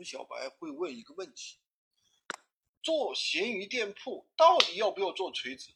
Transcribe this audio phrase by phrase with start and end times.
[0.00, 1.58] 多小白会问一个问题：
[2.82, 5.74] 做闲鱼店铺到底要不要做垂直？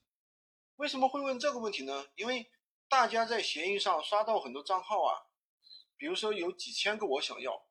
[0.76, 2.08] 为什么会问这个问题呢？
[2.16, 2.50] 因为
[2.88, 5.12] 大家在闲鱼上刷到很多账号啊，
[5.98, 7.66] 比如说有几千个我想要，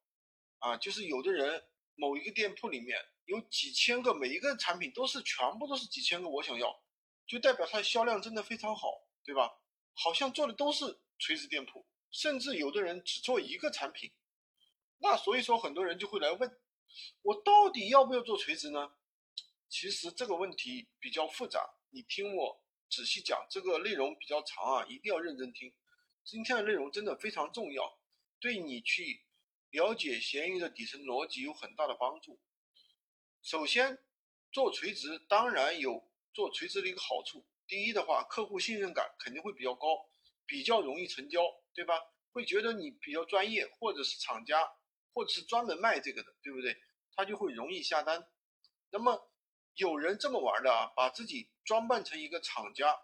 [0.60, 6.84] 啊，就是有的人某一个店铺里面有几千个，每一个产品都是全部都是几千个我想要，
[7.26, 9.52] 就代表它的销量真的非常好，对吧？
[9.96, 14.12] 好像做的都是垂直店铺，甚至有的人只做一个产品，
[15.04, 16.58] 那所以说很多人就会来问，
[17.24, 18.94] 我到底要不要做垂直呢？
[19.68, 22.64] 其实这个问题比较复杂，你听我。
[22.90, 25.74] 仔细讲，这个内容比较长啊，一定要认真听。
[26.24, 28.00] 今天的内容真的非常重要，
[28.40, 29.26] 对你去
[29.72, 32.40] 了解闲鱼的底层逻辑有很大的帮助。
[33.42, 33.98] 首先，
[34.54, 37.46] 做垂直当然有做垂直的一个好处。
[37.68, 40.08] 第一的话，客户信任感肯定会比较高，
[40.46, 41.42] 比较容易成交，
[41.74, 42.00] 对吧？
[42.32, 44.72] 会觉得你比较专业，或者是厂家，
[45.14, 46.76] 或者是专门卖这个的，对不对？
[47.16, 48.28] 他就会容易下单。
[48.90, 49.32] 那么，
[49.76, 52.96] 有人这么玩的啊，把自己装扮成一个厂家，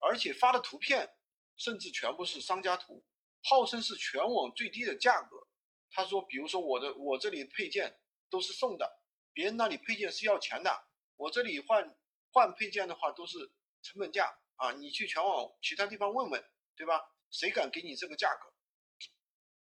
[0.00, 1.14] 而且发的图片
[1.56, 3.04] 甚至全部是商家图，
[3.42, 5.46] 号称是全网最低的价格。
[5.90, 9.00] 他说，比如说我的我这里配件都是送的，
[9.32, 11.96] 别人那里配件是要钱的，我这里换
[12.32, 13.38] 换配件的话都是
[13.82, 17.00] 成本价啊，你去全网其他地方问问，对吧？
[17.30, 18.52] 谁敢给你这个价格？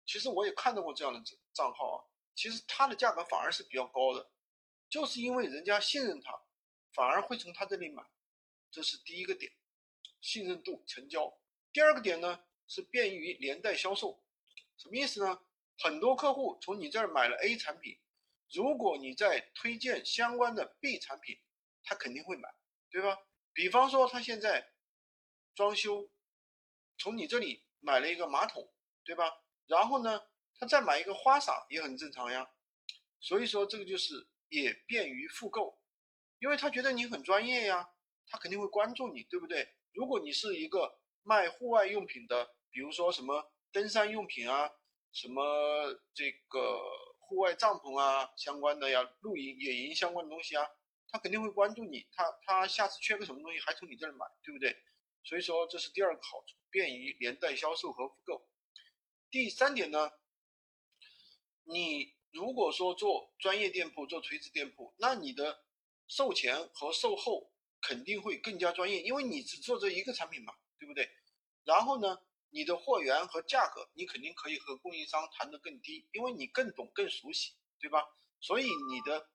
[0.09, 1.99] 其实我也看到过这样的账号啊，
[2.35, 4.31] 其实它的价格反而是比较高的。
[4.89, 6.33] 就是因为人家信任他，
[6.95, 8.03] 反而会从他这里买，
[8.71, 9.53] 这是第一个点，
[10.23, 11.39] 信任度成交。
[11.75, 14.25] 第二个点呢是便于连带销售，
[14.79, 15.43] 什么意思呢？
[15.77, 18.01] 很多客户从你这儿买了 A 产品，
[18.51, 21.39] 如果你在推荐相关的 B 产品，
[21.85, 22.49] 他肯定会买，
[22.91, 23.19] 对吧？
[23.53, 24.73] 比方说他现在
[25.55, 26.11] 装修，
[26.97, 28.73] 从你这里买了一个马桶，
[29.05, 29.31] 对吧？
[29.69, 30.21] 然后呢，
[30.59, 32.51] 他再买一个花洒也很正常呀。
[33.21, 34.29] 所以说这个就是。
[34.51, 35.79] 也便于复购，
[36.39, 37.91] 因为他觉得你很专业呀，
[38.27, 39.69] 他肯定会关注你，对不对？
[39.93, 44.71] 如果你是一个卖户外用品的，比如说什么登山用品啊，
[45.13, 46.81] 什么这个
[47.19, 50.67] 户外帐篷啊相关的呀，露营、野营相关的东西啊，
[51.11, 54.75] 他肯定会关注你，他他下次缺个什么东西还从你这儿买，对不对？
[55.25, 58.48] 所以说这是第二个好处，便于连带销售和复购。
[59.31, 60.11] 第三点呢，
[61.65, 62.17] 你。
[62.31, 65.65] 如果说做专业店铺、做垂直店铺，那你的
[66.07, 67.51] 售前和售后
[67.81, 71.11] 肯定会更加专业，因为你只做这一个产品嘛，对不对？
[71.65, 72.19] 然后呢，
[72.51, 78.05] 你的货源和价格，你肯定可以和供应商谈得更低，因为你更懂、更熟悉，对吧？
[78.41, 79.31] 所以你的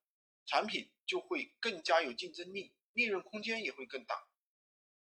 [0.46, 4.16] 产品就会更加有竞争力，利润空间也会更大。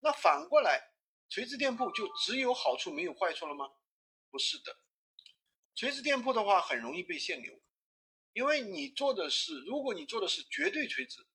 [0.01, 0.95] 那反过来，
[1.29, 3.71] 垂直店铺就只有好处没有坏处了吗？
[4.33, 4.79] 不是的，
[5.75, 7.61] 垂直店铺的话很容易被限流。
[8.33, 11.27] 因为你做的是，如果你做的是绝对垂直，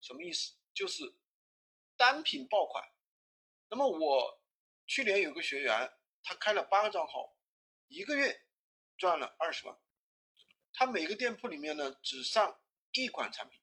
[0.00, 0.54] 什么意思？
[0.74, 1.14] 就是
[1.96, 2.84] 单品爆款。
[3.70, 4.42] 那么我
[4.88, 5.92] 去年有个学员，
[6.24, 7.38] 他开了八个账号，
[7.86, 8.44] 一个月
[8.98, 9.78] 赚了二十万。
[10.72, 12.60] 他每个店铺里面呢只上
[12.94, 13.60] 一款产品，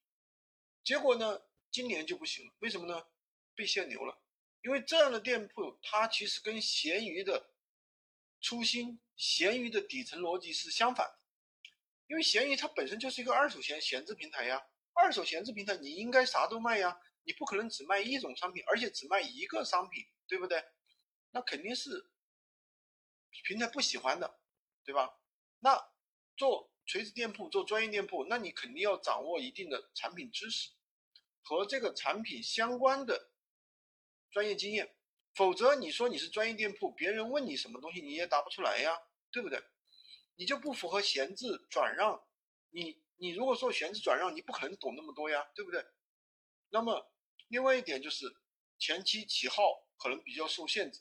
[0.86, 2.54] 结果呢今年就不行了。
[2.60, 3.08] 为什么呢？
[3.56, 4.18] 被限流了。
[4.62, 7.50] 因为这样的店铺，它其实跟闲鱼的
[8.42, 11.20] 初心、闲鱼的底层逻辑是相反的。
[12.08, 14.62] 因为闲鱼它本身就是一个二手闲闲置平台呀，
[14.94, 20.64] 二手闲置平台你应该啥都卖呀，你不可能只卖一种商品，而且只卖一个商品，对不对？
[21.32, 22.10] 那肯定是
[23.44, 24.40] 平台不喜欢的，
[24.84, 25.20] 对吧？
[25.60, 25.92] 那
[26.36, 30.72] 做垂直店铺、做专业店铺，那你肯定要掌握一定的产品知识
[31.44, 33.30] 和这个产品相关的
[34.32, 34.96] 专业经验，
[35.40, 38.92] 否则你说你是专业店铺，别人问你什么东西你也答不出来呀，
[39.32, 39.64] 对不对？
[40.36, 42.22] 你就不符合闲置转让，
[42.72, 45.82] 你你如果说闲置转让，你不可能懂那么多呀，对不对？
[46.72, 47.10] 那么
[47.48, 48.36] 另外一点就是
[48.78, 51.00] 前期起号可能比较受限制，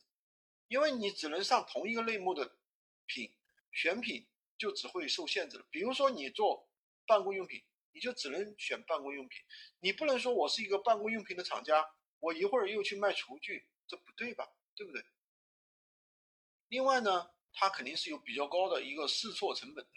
[0.68, 2.58] 因为你只能上同一个类目的
[3.06, 3.34] 品，
[3.72, 5.66] 选品就只会受限制了。
[5.68, 6.70] 比如说你做
[7.08, 9.42] 办公用品，你就只能选办公用品，
[9.80, 11.84] 你不能说我是一个办公用品的厂家，
[12.20, 14.48] 我一会儿又去卖厨具，这不对吧？
[14.76, 15.04] 对不对？
[16.68, 17.30] 另外呢？
[17.50, 19.90] 他肯定是有比较高的一个试错成本的。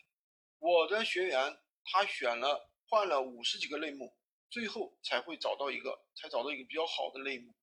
[0.58, 4.18] 我的学员他选了换了五十几个类目，
[4.50, 7.54] 最后才会找到一个，才找到一个比较好的类目。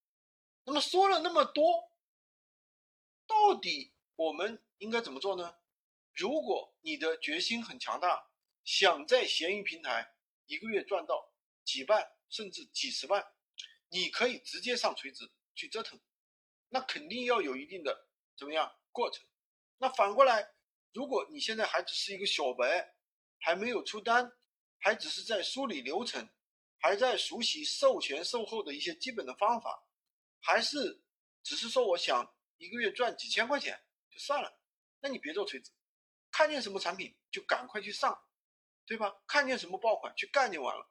[0.65, 1.91] 那么说了那么多，
[3.27, 5.57] 到底我们应该怎么做呢？
[6.15, 8.31] 如果你的决心很强大，
[8.63, 10.15] 想在闲鱼平台
[10.47, 11.33] 一个月赚到
[11.65, 13.35] 几万甚至几十万，
[13.89, 15.99] 你可以直接上垂直去折腾，
[16.69, 19.25] 那肯定要有一定的怎么样过程。
[19.79, 20.55] 那反过来，
[20.93, 22.95] 如果你现在还只是一个小白，
[23.39, 24.33] 还没有出单，
[24.79, 26.29] 还只是在梳理流程，
[26.79, 29.87] 还在熟悉售前售后的一些基本的方法，
[30.41, 31.03] 还是
[31.43, 33.81] 只是说我想一个月赚几千块钱
[34.11, 34.61] 就算了，
[35.01, 35.71] 那你别做锤子，
[36.31, 38.27] 看见什么产品就赶快去上，
[38.85, 39.23] 对吧？
[39.27, 40.91] 看见什么爆款去干就完了，